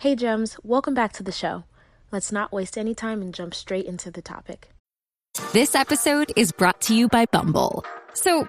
Hey, 0.00 0.16
Gems, 0.16 0.56
welcome 0.62 0.94
back 0.94 1.12
to 1.12 1.22
the 1.22 1.30
show. 1.30 1.64
Let's 2.10 2.32
not 2.32 2.52
waste 2.52 2.78
any 2.78 2.94
time 2.94 3.20
and 3.20 3.34
jump 3.34 3.52
straight 3.52 3.84
into 3.84 4.10
the 4.10 4.22
topic. 4.22 4.70
This 5.52 5.74
episode 5.74 6.32
is 6.36 6.52
brought 6.52 6.80
to 6.84 6.94
you 6.94 7.06
by 7.06 7.26
Bumble. 7.26 7.84
So, 8.14 8.48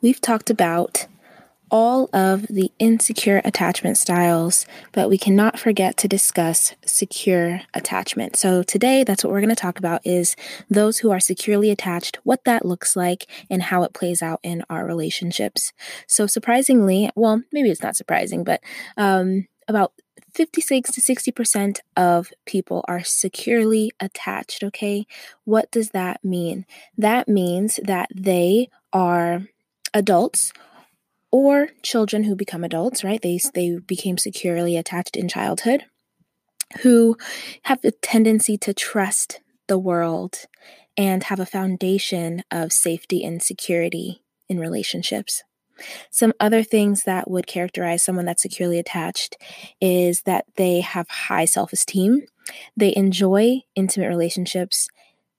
We've 0.00 0.20
talked 0.20 0.48
about 0.48 1.06
all 1.70 2.08
of 2.12 2.46
the 2.46 2.70
insecure 2.78 3.42
attachment 3.44 3.98
styles, 3.98 4.64
but 4.92 5.08
we 5.08 5.18
cannot 5.18 5.58
forget 5.58 5.96
to 5.98 6.08
discuss 6.08 6.74
secure 6.86 7.62
attachment. 7.74 8.36
So 8.36 8.62
today 8.62 9.04
that's 9.04 9.24
what 9.24 9.32
we're 9.32 9.40
going 9.40 9.48
to 9.50 9.56
talk 9.56 9.78
about 9.78 10.00
is 10.04 10.36
those 10.70 10.98
who 10.98 11.10
are 11.10 11.20
securely 11.20 11.70
attached, 11.70 12.18
what 12.22 12.44
that 12.44 12.64
looks 12.64 12.96
like 12.96 13.26
and 13.50 13.64
how 13.64 13.82
it 13.82 13.92
plays 13.92 14.22
out 14.22 14.40
in 14.42 14.64
our 14.70 14.86
relationships. 14.86 15.72
So 16.06 16.26
surprisingly, 16.26 17.10
well, 17.14 17.42
maybe 17.52 17.68
it's 17.68 17.82
not 17.82 17.96
surprising, 17.96 18.44
but 18.44 18.62
um, 18.96 19.46
about 19.66 19.92
56 20.34 20.92
to 20.92 21.00
60% 21.00 21.80
of 21.96 22.30
people 22.46 22.84
are 22.88 23.02
securely 23.02 23.90
attached, 24.00 24.62
okay? 24.62 25.06
What 25.44 25.70
does 25.70 25.90
that 25.90 26.24
mean? 26.24 26.66
That 26.96 27.28
means 27.28 27.80
that 27.82 28.08
they 28.14 28.70
are 28.92 29.48
adults 29.94 30.52
or 31.30 31.68
children 31.82 32.24
who 32.24 32.34
become 32.34 32.64
adults, 32.64 33.04
right? 33.04 33.20
They 33.20 33.38
they 33.54 33.78
became 33.78 34.18
securely 34.18 34.76
attached 34.76 35.16
in 35.16 35.28
childhood 35.28 35.84
who 36.82 37.16
have 37.62 37.82
a 37.84 37.90
tendency 37.90 38.58
to 38.58 38.74
trust 38.74 39.40
the 39.68 39.78
world 39.78 40.44
and 40.96 41.24
have 41.24 41.40
a 41.40 41.46
foundation 41.46 42.42
of 42.50 42.72
safety 42.72 43.24
and 43.24 43.42
security 43.42 44.22
in 44.48 44.58
relationships. 44.58 45.42
Some 46.10 46.32
other 46.40 46.62
things 46.62 47.04
that 47.04 47.30
would 47.30 47.46
characterize 47.46 48.02
someone 48.02 48.24
that's 48.24 48.42
securely 48.42 48.78
attached 48.78 49.36
is 49.80 50.22
that 50.22 50.44
they 50.56 50.80
have 50.80 51.08
high 51.08 51.44
self 51.44 51.72
esteem, 51.72 52.22
they 52.76 52.94
enjoy 52.96 53.60
intimate 53.76 54.08
relationships, 54.08 54.88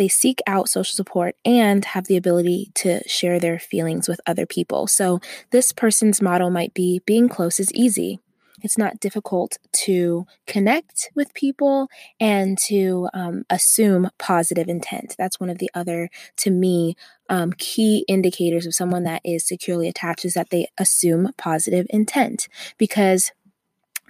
they 0.00 0.08
seek 0.08 0.40
out 0.46 0.66
social 0.66 0.94
support 0.94 1.36
and 1.44 1.84
have 1.84 2.06
the 2.06 2.16
ability 2.16 2.72
to 2.74 3.06
share 3.06 3.38
their 3.38 3.58
feelings 3.58 4.08
with 4.08 4.18
other 4.26 4.46
people. 4.46 4.86
So, 4.86 5.20
this 5.50 5.72
person's 5.72 6.22
model 6.22 6.48
might 6.48 6.72
be 6.72 7.02
being 7.04 7.28
close 7.28 7.60
is 7.60 7.70
easy. 7.74 8.18
It's 8.62 8.78
not 8.78 8.98
difficult 8.98 9.58
to 9.84 10.26
connect 10.46 11.10
with 11.14 11.34
people 11.34 11.88
and 12.18 12.56
to 12.66 13.08
um, 13.12 13.44
assume 13.50 14.10
positive 14.18 14.68
intent. 14.68 15.14
That's 15.18 15.38
one 15.38 15.50
of 15.50 15.58
the 15.58 15.70
other, 15.74 16.08
to 16.38 16.50
me, 16.50 16.96
um, 17.28 17.52
key 17.52 18.04
indicators 18.08 18.66
of 18.66 18.74
someone 18.74 19.04
that 19.04 19.20
is 19.24 19.46
securely 19.46 19.86
attached 19.86 20.24
is 20.24 20.34
that 20.34 20.50
they 20.50 20.68
assume 20.78 21.30
positive 21.36 21.86
intent 21.90 22.48
because 22.78 23.32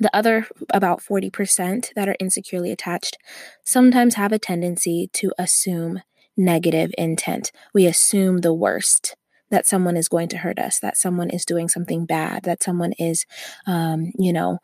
the 0.01 0.15
other, 0.17 0.47
about 0.71 1.03
40% 1.03 1.93
that 1.95 2.09
are 2.09 2.17
insecurely 2.19 2.73
attached, 2.73 3.19
sometimes 3.63 4.15
have 4.15 4.33
a 4.33 4.39
tendency 4.39 5.11
to 5.13 5.33
assume 5.39 6.01
negative 6.37 6.91
intent. 6.97 7.53
We 7.75 7.87
assume 7.87 8.39
the 8.39 8.55
worst 8.55 9.15
that 9.51 9.67
someone 9.67 9.97
is 9.97 10.09
going 10.09 10.29
to 10.29 10.39
hurt 10.39 10.59
us, 10.59 10.79
that 10.79 10.97
someone 10.97 11.29
is 11.29 11.45
doing 11.45 11.69
something 11.69 12.07
bad, 12.07 12.45
that 12.45 12.63
someone 12.63 12.93
is, 12.93 13.27
um, 13.67 14.13
you 14.19 14.33
know, 14.33 14.59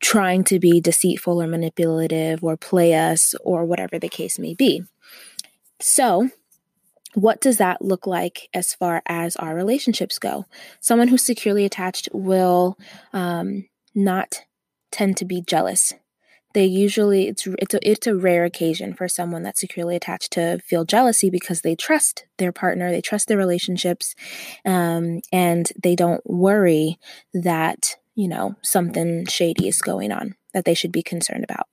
trying 0.00 0.44
to 0.44 0.58
be 0.58 0.80
deceitful 0.80 1.40
or 1.40 1.46
manipulative 1.46 2.44
or 2.44 2.56
play 2.56 2.94
us 2.94 3.34
or 3.42 3.64
whatever 3.64 3.98
the 3.98 4.08
case 4.08 4.38
may 4.38 4.54
be. 4.54 4.82
So, 5.80 6.28
what 7.14 7.40
does 7.40 7.56
that 7.56 7.80
look 7.80 8.06
like 8.06 8.50
as 8.52 8.74
far 8.74 9.02
as 9.06 9.36
our 9.36 9.54
relationships 9.54 10.18
go? 10.18 10.44
Someone 10.80 11.08
who's 11.08 11.22
securely 11.22 11.64
attached 11.64 12.10
will 12.12 12.76
um, 13.14 13.64
not 13.96 14.44
tend 14.92 15.16
to 15.16 15.24
be 15.24 15.40
jealous. 15.40 15.94
They 16.54 16.64
usually 16.64 17.28
it's 17.28 17.46
it's 17.46 17.74
a, 17.74 17.88
it's 17.90 18.06
a 18.06 18.16
rare 18.16 18.44
occasion 18.44 18.94
for 18.94 19.08
someone 19.08 19.42
that's 19.42 19.60
securely 19.60 19.96
attached 19.96 20.32
to 20.32 20.58
feel 20.64 20.84
jealousy 20.84 21.28
because 21.28 21.62
they 21.62 21.74
trust 21.74 22.24
their 22.38 22.52
partner, 22.52 22.90
they 22.90 23.02
trust 23.02 23.28
their 23.28 23.36
relationships, 23.36 24.14
um, 24.64 25.20
and 25.32 25.70
they 25.82 25.94
don't 25.94 26.24
worry 26.24 26.98
that 27.34 27.96
you 28.14 28.28
know 28.28 28.54
something 28.62 29.26
shady 29.26 29.68
is 29.68 29.82
going 29.82 30.12
on 30.12 30.34
that 30.54 30.64
they 30.64 30.74
should 30.74 30.92
be 30.92 31.02
concerned 31.02 31.44
about. 31.44 31.66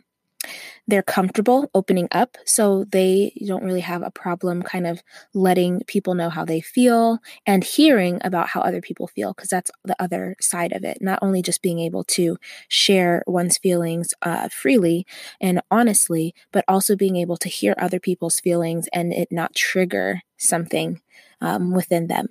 They're 0.87 1.01
comfortable 1.03 1.69
opening 1.73 2.09
up, 2.11 2.37
so 2.45 2.83
they 2.91 3.33
don't 3.45 3.63
really 3.63 3.81
have 3.81 4.01
a 4.01 4.11
problem 4.11 4.61
kind 4.63 4.85
of 4.85 5.01
letting 5.33 5.81
people 5.87 6.13
know 6.13 6.29
how 6.29 6.43
they 6.43 6.59
feel 6.59 7.19
and 7.45 7.63
hearing 7.63 8.19
about 8.23 8.49
how 8.49 8.59
other 8.61 8.81
people 8.81 9.07
feel, 9.07 9.33
because 9.33 9.49
that's 9.49 9.71
the 9.85 9.95
other 10.01 10.35
side 10.41 10.73
of 10.73 10.83
it. 10.83 10.97
Not 11.01 11.19
only 11.21 11.41
just 11.41 11.61
being 11.61 11.79
able 11.79 12.03
to 12.05 12.37
share 12.67 13.23
one's 13.27 13.57
feelings 13.57 14.13
uh, 14.23 14.49
freely 14.49 15.07
and 15.39 15.61
honestly, 15.71 16.35
but 16.51 16.65
also 16.67 16.95
being 16.97 17.15
able 17.15 17.37
to 17.37 17.49
hear 17.49 17.75
other 17.77 17.99
people's 17.99 18.39
feelings 18.41 18.87
and 18.91 19.13
it 19.13 19.29
not 19.31 19.55
trigger 19.55 20.21
something 20.37 20.99
um, 21.39 21.71
within 21.71 22.07
them. 22.07 22.27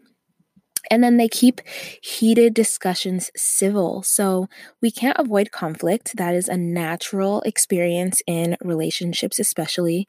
And 0.90 1.02
then 1.02 1.16
they 1.16 1.28
keep 1.28 1.60
heated 2.02 2.54
discussions 2.54 3.30
civil. 3.36 4.02
So 4.02 4.48
we 4.80 4.90
can't 4.90 5.18
avoid 5.18 5.52
conflict. 5.52 6.16
That 6.16 6.34
is 6.34 6.48
a 6.48 6.56
natural 6.56 7.40
experience 7.42 8.22
in 8.26 8.56
relationships, 8.62 9.38
especially. 9.38 10.06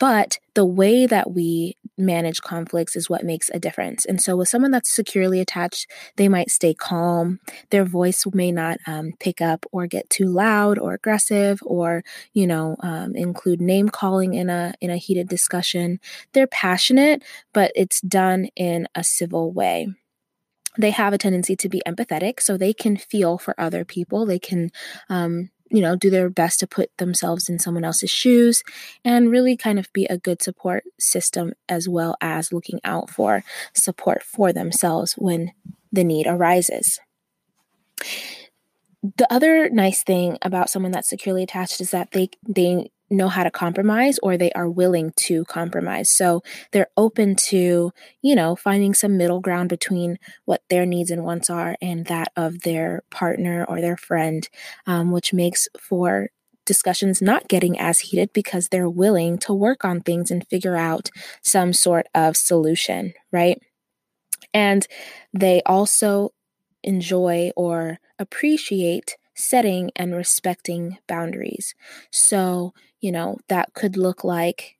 But 0.00 0.38
the 0.54 0.64
way 0.64 1.04
that 1.04 1.32
we 1.32 1.76
manage 1.98 2.40
conflicts 2.40 2.96
is 2.96 3.10
what 3.10 3.22
makes 3.22 3.50
a 3.52 3.58
difference. 3.60 4.06
And 4.06 4.20
so, 4.20 4.34
with 4.34 4.48
someone 4.48 4.70
that's 4.70 4.90
securely 4.90 5.40
attached, 5.40 5.90
they 6.16 6.26
might 6.26 6.50
stay 6.50 6.72
calm. 6.72 7.38
Their 7.68 7.84
voice 7.84 8.24
may 8.32 8.50
not 8.50 8.78
um, 8.86 9.12
pick 9.20 9.42
up 9.42 9.66
or 9.72 9.86
get 9.86 10.08
too 10.08 10.24
loud 10.24 10.78
or 10.78 10.94
aggressive, 10.94 11.60
or 11.62 12.02
you 12.32 12.46
know, 12.46 12.76
um, 12.80 13.14
include 13.14 13.60
name 13.60 13.90
calling 13.90 14.32
in 14.32 14.48
a 14.48 14.72
in 14.80 14.88
a 14.88 14.96
heated 14.96 15.28
discussion. 15.28 16.00
They're 16.32 16.46
passionate, 16.46 17.22
but 17.52 17.70
it's 17.76 18.00
done 18.00 18.46
in 18.56 18.88
a 18.94 19.04
civil 19.04 19.52
way 19.52 19.88
they 20.78 20.90
have 20.90 21.12
a 21.12 21.18
tendency 21.18 21.56
to 21.56 21.68
be 21.68 21.82
empathetic 21.86 22.40
so 22.40 22.56
they 22.56 22.72
can 22.72 22.96
feel 22.96 23.38
for 23.38 23.58
other 23.58 23.84
people. 23.84 24.26
They 24.26 24.38
can 24.38 24.70
um, 25.08 25.50
you 25.70 25.80
know 25.80 25.96
do 25.96 26.10
their 26.10 26.28
best 26.28 26.60
to 26.60 26.66
put 26.66 26.96
themselves 26.98 27.48
in 27.48 27.58
someone 27.58 27.84
else's 27.84 28.10
shoes 28.10 28.62
and 29.04 29.30
really 29.30 29.56
kind 29.56 29.78
of 29.78 29.92
be 29.92 30.04
a 30.06 30.18
good 30.18 30.42
support 30.42 30.84
system 30.98 31.52
as 31.68 31.88
well 31.88 32.16
as 32.20 32.52
looking 32.52 32.80
out 32.84 33.08
for 33.08 33.44
support 33.74 34.22
for 34.22 34.52
themselves 34.52 35.14
when 35.14 35.52
the 35.92 36.04
need 36.04 36.26
arises. 36.26 37.00
The 39.16 39.32
other 39.32 39.70
nice 39.70 40.02
thing 40.02 40.36
about 40.42 40.68
someone 40.68 40.92
that's 40.92 41.08
securely 41.08 41.42
attached 41.42 41.80
is 41.80 41.90
that 41.92 42.10
they 42.12 42.30
they 42.46 42.90
know 43.10 43.28
how 43.28 43.42
to 43.42 43.50
compromise 43.50 44.18
or 44.22 44.36
they 44.36 44.52
are 44.52 44.68
willing 44.68 45.12
to 45.16 45.44
compromise. 45.46 46.10
So 46.10 46.42
they're 46.72 46.88
open 46.96 47.34
to, 47.48 47.92
you 48.22 48.34
know, 48.34 48.56
finding 48.56 48.94
some 48.94 49.16
middle 49.16 49.40
ground 49.40 49.68
between 49.68 50.18
what 50.44 50.62
their 50.70 50.86
needs 50.86 51.10
and 51.10 51.24
wants 51.24 51.50
are 51.50 51.76
and 51.82 52.06
that 52.06 52.32
of 52.36 52.60
their 52.62 53.02
partner 53.10 53.64
or 53.68 53.80
their 53.80 53.96
friend, 53.96 54.48
um, 54.86 55.10
which 55.10 55.32
makes 55.32 55.68
for 55.78 56.30
discussions 56.66 57.20
not 57.20 57.48
getting 57.48 57.78
as 57.78 58.00
heated 58.00 58.32
because 58.32 58.68
they're 58.68 58.88
willing 58.88 59.38
to 59.38 59.52
work 59.52 59.84
on 59.84 60.00
things 60.00 60.30
and 60.30 60.46
figure 60.46 60.76
out 60.76 61.10
some 61.42 61.72
sort 61.72 62.06
of 62.14 62.36
solution, 62.36 63.12
right? 63.32 63.60
And 64.52 64.86
they 65.32 65.62
also 65.66 66.32
enjoy 66.82 67.52
or 67.56 67.98
appreciate 68.18 69.16
setting 69.34 69.90
and 69.96 70.14
respecting 70.14 70.98
boundaries. 71.06 71.74
So, 72.10 72.74
you 73.00 73.12
know, 73.12 73.38
that 73.48 73.72
could 73.74 73.96
look 73.96 74.24
like 74.24 74.76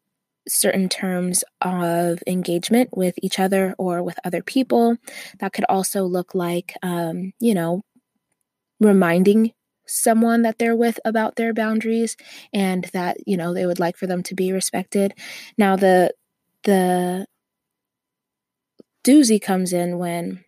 certain 0.49 0.89
terms 0.89 1.45
of 1.61 2.21
engagement 2.27 2.91
with 2.97 3.15
each 3.23 3.39
other 3.39 3.75
or 3.79 4.03
with 4.03 4.19
other 4.25 4.43
people. 4.43 4.97
That 5.41 5.53
could 5.53 5.65
also 5.69 6.05
look 6.05 6.35
like, 6.35 6.75
um, 6.83 7.33
you 7.41 7.55
know, 7.55 7.83
reminding 8.81 9.53
someone 9.87 10.43
that 10.43 10.59
they're 10.59 10.77
with 10.77 10.99
about 11.05 11.37
their 11.37 11.53
boundaries 11.53 12.17
and 12.53 12.85
that 12.93 13.17
you 13.27 13.37
know 13.37 13.53
they 13.53 13.67
would 13.67 13.81
like 13.81 13.97
for 13.97 14.07
them 14.07 14.23
to 14.23 14.35
be 14.35 14.53
respected 14.53 15.13
now 15.59 15.75
the 15.77 16.13
the 16.65 17.27
doozy 19.05 19.41
comes 19.41 19.73
in 19.73 19.99
when 19.99 20.45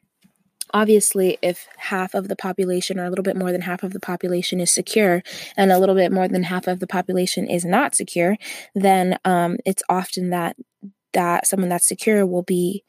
Obviously, 0.73 1.39
if 1.43 1.69
half 1.77 2.15
of 2.15 2.29
the 2.29 2.37
population 2.37 2.99
or 2.99 3.05
a 3.05 3.11
little 3.11 3.23
bit 3.23 3.37
more 3.37 3.53
than 3.53 3.63
half 3.63 3.83
of 3.83 3.93
the 3.93 4.01
population 4.01 4.61
is 4.61 4.71
secure 4.71 5.23
and 5.57 5.71
a 5.71 5.79
little 5.79 5.95
bit 5.95 6.13
more 6.13 6.29
than 6.29 6.45
half 6.45 6.67
of 6.67 6.81
the 6.81 6.87
population 6.87 7.47
is 7.47 7.65
not 7.65 7.95
secure, 7.95 8.37
then 8.75 9.19
um, 9.25 9.59
it's 9.67 9.83
often 9.89 10.31
that 10.31 10.57
that 11.13 11.47
someone 11.47 11.69
that's 11.69 11.87
secure 11.87 12.25
will 12.25 12.43
be 12.43 12.85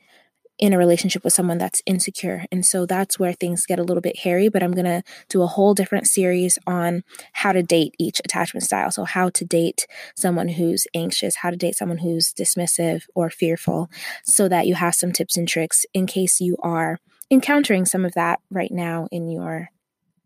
in 0.59 0.71
a 0.71 0.77
relationship 0.77 1.23
with 1.23 1.33
someone 1.33 1.57
that's 1.57 1.81
insecure. 1.85 2.45
And 2.51 2.65
so 2.65 2.85
that's 2.85 3.17
where 3.17 3.33
things 3.33 3.65
get 3.65 3.79
a 3.79 3.83
little 3.83 4.01
bit 4.01 4.19
hairy, 4.19 4.49
but 4.49 4.61
I'm 4.61 4.71
going 4.71 4.85
to 4.85 5.03
do 5.27 5.41
a 5.41 5.47
whole 5.47 5.73
different 5.73 6.07
series 6.07 6.59
on 6.67 7.03
how 7.33 7.51
to 7.51 7.63
date 7.63 7.95
each 7.97 8.21
attachment 8.23 8.63
style. 8.63 8.91
So, 8.91 9.03
how 9.03 9.29
to 9.31 9.45
date 9.45 9.87
someone 10.15 10.49
who's 10.49 10.87
anxious, 10.93 11.37
how 11.37 11.49
to 11.49 11.57
date 11.57 11.75
someone 11.75 11.97
who's 11.97 12.33
dismissive 12.33 13.03
or 13.15 13.29
fearful, 13.29 13.89
so 14.23 14.47
that 14.47 14.67
you 14.67 14.75
have 14.75 14.95
some 14.95 15.11
tips 15.11 15.37
and 15.37 15.47
tricks 15.47 15.85
in 15.93 16.05
case 16.05 16.39
you 16.39 16.55
are 16.61 16.99
encountering 17.33 17.85
some 17.85 18.05
of 18.05 18.13
that 18.13 18.39
right 18.49 18.71
now 18.71 19.07
in 19.11 19.29
your 19.29 19.69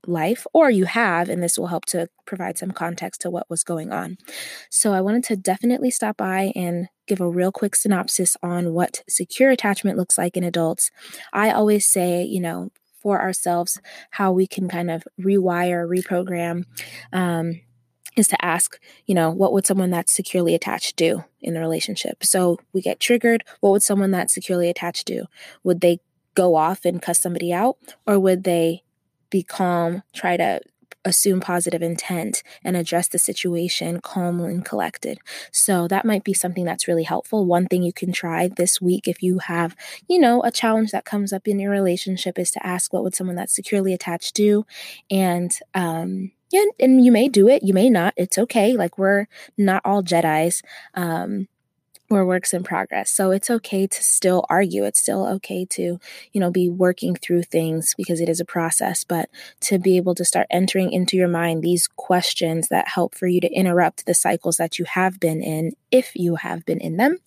life, 0.06 0.45
or 0.54 0.69
you 0.69 0.86
have, 0.86 1.30
and 1.30 1.44
this 1.44 1.57
will 1.57 1.68
help 1.68 1.86
to 1.86 2.07
provide 2.25 2.57
some 2.57 2.71
context 2.71 3.21
to 3.21 3.30
what 3.30 3.50
was 3.50 3.63
going 3.63 3.92
on. 3.92 4.18
So, 4.69 4.94
I 4.94 5.01
wanted 5.01 5.24
to 5.25 5.36
definitely 5.36 5.92
stop 5.92 6.18
by 6.18 6.51
and 6.56 6.88
give 7.07 7.19
a 7.19 7.30
real 7.30 7.51
quick 7.51 7.75
synopsis 7.75 8.38
on 8.42 8.74
what 8.74 9.04
secure 9.09 9.50
attachment 9.50 9.98
looks 9.98 10.18
like 10.18 10.38
in 10.38 10.44
adults. 10.44 10.92
I 11.33 11.51
always 11.51 11.88
say, 11.88 12.24
you 12.24 12.39
know, 12.39 12.71
for 13.01 13.21
ourselves, 13.21 13.80
how 14.12 14.31
we 14.31 14.48
can 14.48 14.68
kind 14.68 14.92
of 14.92 15.04
rewire, 15.19 15.88
reprogram. 15.88 16.65
Um, 17.13 17.62
is 18.18 18.27
to 18.27 18.44
ask, 18.44 18.80
you 19.06 19.13
know, 19.13 19.30
what 19.30 19.54
would 19.54 19.68
someone 19.68 19.92
that's 19.92 20.12
securely 20.12 20.56
attached 20.56 20.95
do 20.95 21.24
in 21.39 21.56
a 21.56 21.59
relationship? 21.59 22.24
So 22.24 22.57
we 22.74 22.81
get 22.81 23.00
triggered. 23.00 23.44
What 23.59 23.69
would 23.69 23.83
someone 23.83 24.09
that's 24.09 24.33
securely 24.33 24.69
attached 24.69 25.06
do? 25.06 25.25
Would 25.63 25.81
they 25.81 26.00
go 26.38 26.56
off 26.56 26.86
and 26.86 27.01
cuss 27.01 27.19
somebody 27.19 27.51
out? 27.51 27.78
Or 28.06 28.19
would 28.19 28.44
they 28.44 28.84
be 29.31 29.42
calm, 29.42 30.04
try 30.13 30.38
to 30.38 30.62
assume 31.04 31.39
positive 31.39 31.81
intent 31.81 32.44
and 32.63 32.75
address 32.75 33.07
the 33.07 33.18
situation 33.18 34.01
calm 34.01 34.42
and 34.42 34.66
collected. 34.66 35.18
So 35.51 35.88
that 35.88 36.06
might 36.06 36.24
be 36.24 36.34
something 36.34 36.66
that's 36.66 36.88
really 36.88 37.04
helpful. 37.04 37.45
One 37.45 37.66
thing 37.66 37.81
you 37.81 37.94
can 37.94 38.12
try 38.12 38.50
this 38.50 38.81
week 38.81 39.07
if 39.07 39.24
you 39.24 39.39
have, 39.39 39.75
you 40.07 40.19
know, 40.19 40.44
a 40.44 40.51
challenge 40.51 40.92
that 40.92 41.06
comes 41.06 41.31
up 41.31 41.48
in 41.48 41.60
your 41.60 41.72
relationship 41.72 42.38
is 42.38 42.51
to 42.51 42.66
ask 42.66 42.92
what 42.92 43.04
would 43.04 43.16
someone 43.16 43.38
that's 43.38 43.56
securely 43.56 43.94
attached 43.94 44.36
do 44.36 44.66
and 45.10 45.51
um 45.74 46.31
yeah, 46.50 46.63
and 46.80 47.04
you 47.04 47.12
may 47.12 47.28
do 47.28 47.50
it, 47.50 47.63
you 47.63 47.74
may 47.74 47.90
not. 47.90 48.13
It's 48.16 48.38
okay. 48.38 48.78
Like 48.78 48.98
we're 48.98 49.28
not 49.57 49.81
all 49.83 50.01
Jedi's. 50.04 50.62
Um 50.94 51.48
we're 52.09 52.25
works 52.25 52.54
in 52.54 52.63
progress. 52.63 53.12
So 53.12 53.31
it's 53.31 53.50
okay 53.50 53.86
to 53.88 54.04
still 54.04 54.45
argue. 54.50 54.86
It's 54.86 55.00
still 55.00 55.27
okay 55.27 55.65
to, 55.71 56.00
you 56.31 56.39
know, 56.39 56.51
be 56.51 56.69
working 56.69 57.15
through 57.15 57.44
things 57.44 57.94
because 57.98 58.21
it 58.21 58.30
is 58.30 58.39
a 58.39 58.45
process, 58.45 59.04
but 59.04 59.30
to 59.62 59.77
be 59.77 59.98
able 59.98 60.15
to 60.15 60.25
start 60.25 60.48
entering 60.50 60.92
into 60.92 61.18
your 61.18 61.27
mind 61.27 61.62
these 61.62 61.88
questions 61.88 62.69
that 62.69 62.88
help 62.88 63.13
for 63.13 63.27
you 63.27 63.42
to 63.42 63.51
interrupt 63.51 64.06
the 64.06 64.13
cycles 64.13 64.57
that 64.57 64.80
you 64.80 64.86
have 64.86 65.19
been 65.19 65.42
in, 65.42 65.74
if 65.92 66.15
you 66.15 66.36
have 66.36 66.65
been 66.65 66.80
in 66.80 66.98
them, 66.98 67.18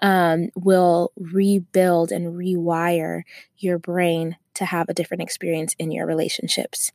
um, 0.00 0.48
will 0.56 1.12
rebuild 1.16 2.10
and 2.10 2.34
rewire 2.34 3.22
your 3.58 3.78
brain 3.78 4.36
to 4.54 4.64
have 4.64 4.88
a 4.88 4.94
different 4.94 5.22
experience 5.22 5.74
in 5.78 5.90
your 5.90 6.06
relationships. 6.06 6.92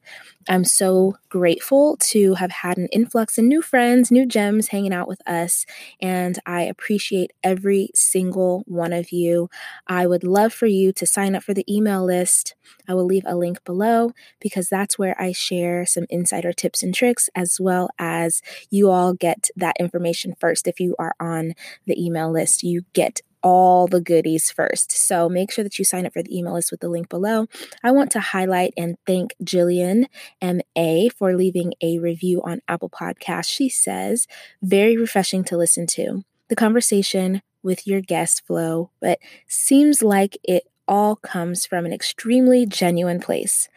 I'm 0.47 0.63
so 0.63 1.17
grateful 1.29 1.97
to 1.97 2.35
have 2.35 2.51
had 2.51 2.77
an 2.77 2.87
influx 2.87 3.37
of 3.37 3.45
new 3.45 3.61
friends, 3.61 4.11
new 4.11 4.25
gems 4.25 4.69
hanging 4.69 4.93
out 4.93 5.07
with 5.07 5.21
us, 5.27 5.65
and 6.01 6.39
I 6.45 6.63
appreciate 6.63 7.31
every 7.43 7.89
single 7.93 8.63
one 8.65 8.93
of 8.93 9.11
you. 9.11 9.49
I 9.87 10.07
would 10.07 10.23
love 10.23 10.53
for 10.53 10.65
you 10.65 10.91
to 10.93 11.05
sign 11.05 11.35
up 11.35 11.43
for 11.43 11.53
the 11.53 11.65
email 11.71 12.03
list. 12.03 12.55
I 12.87 12.93
will 12.93 13.05
leave 13.05 13.25
a 13.25 13.35
link 13.35 13.63
below 13.63 14.11
because 14.39 14.69
that's 14.69 14.97
where 14.97 15.19
I 15.21 15.31
share 15.31 15.85
some 15.85 16.05
insider 16.09 16.53
tips 16.53 16.81
and 16.83 16.93
tricks, 16.93 17.29
as 17.35 17.59
well 17.59 17.89
as 17.99 18.41
you 18.69 18.89
all 18.89 19.13
get 19.13 19.49
that 19.55 19.75
information 19.79 20.35
first. 20.39 20.67
If 20.67 20.79
you 20.79 20.95
are 20.97 21.15
on 21.19 21.53
the 21.85 22.01
email 22.03 22.31
list, 22.31 22.63
you 22.63 22.85
get 22.93 23.21
all 23.41 23.87
the 23.87 24.01
goodies 24.01 24.51
first. 24.51 24.91
So 24.91 25.29
make 25.29 25.51
sure 25.51 25.63
that 25.63 25.79
you 25.79 25.85
sign 25.85 26.05
up 26.05 26.13
for 26.13 26.23
the 26.23 26.37
email 26.37 26.53
list 26.53 26.71
with 26.71 26.81
the 26.81 26.89
link 26.89 27.09
below. 27.09 27.47
I 27.83 27.91
want 27.91 28.11
to 28.11 28.19
highlight 28.19 28.73
and 28.77 28.97
thank 29.05 29.33
Jillian 29.43 30.05
M.A. 30.41 31.09
for 31.09 31.35
leaving 31.35 31.73
a 31.81 31.99
review 31.99 32.41
on 32.43 32.61
Apple 32.67 32.89
Podcasts. 32.89 33.49
She 33.49 33.69
says, 33.69 34.27
very 34.61 34.97
refreshing 34.97 35.43
to 35.45 35.57
listen 35.57 35.87
to. 35.87 36.23
The 36.49 36.55
conversation 36.55 37.41
with 37.61 37.85
your 37.85 38.01
guest 38.01 38.45
flow, 38.45 38.91
but 38.99 39.19
seems 39.47 40.01
like 40.01 40.37
it 40.43 40.63
all 40.87 41.15
comes 41.15 41.65
from 41.65 41.85
an 41.85 41.93
extremely 41.93 42.65
genuine 42.65 43.19
place. 43.19 43.69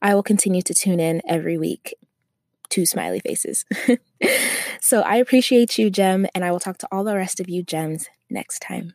I 0.00 0.14
will 0.14 0.22
continue 0.22 0.62
to 0.62 0.74
tune 0.74 1.00
in 1.00 1.20
every 1.26 1.58
week. 1.58 1.94
Two 2.68 2.86
smiley 2.86 3.18
faces. 3.18 3.64
so 4.80 5.00
I 5.00 5.16
appreciate 5.16 5.76
you, 5.76 5.90
Gem, 5.90 6.28
and 6.34 6.44
I 6.44 6.52
will 6.52 6.60
talk 6.60 6.78
to 6.78 6.88
all 6.92 7.02
the 7.02 7.16
rest 7.16 7.40
of 7.40 7.48
you, 7.48 7.64
Gems, 7.64 8.08
next 8.30 8.60
time. 8.60 8.94